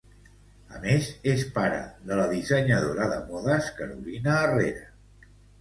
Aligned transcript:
A 0.75 0.79
més, 0.85 1.09
és 1.33 1.43
pare 1.57 1.83
de 2.11 2.17
la 2.21 2.25
dissenyadora 2.33 3.11
de 3.15 3.21
modes 3.29 3.71
Carolina 3.81 4.35
Herrera. 4.39 5.33